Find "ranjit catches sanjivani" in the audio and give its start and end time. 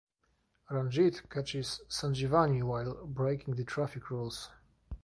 0.71-2.63